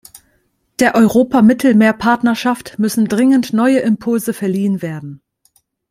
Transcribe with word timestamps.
Der 0.79 0.95
Europa-Mittelmeer-Partnerschaft 0.95 2.79
müssen 2.79 3.07
dringend 3.07 3.53
neue 3.53 3.81
Impulse 3.81 4.33
verliehen 4.33 4.81
werden. 4.81 5.21